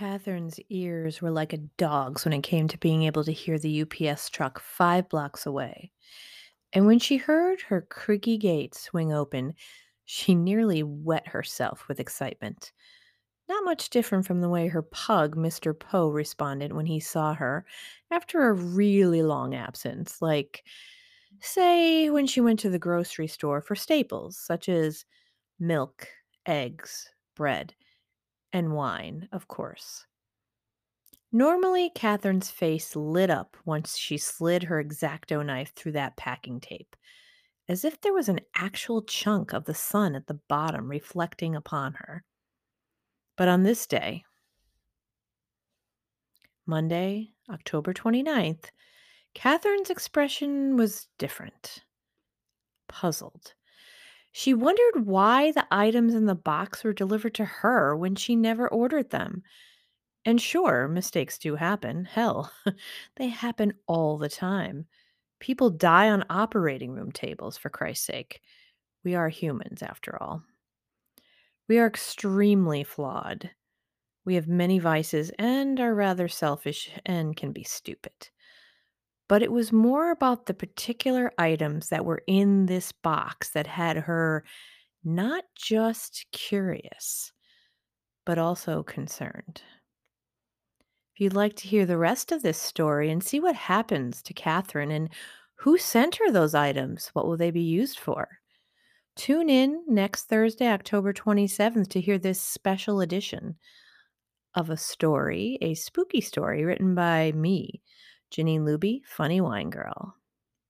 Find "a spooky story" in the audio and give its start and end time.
105.62-106.64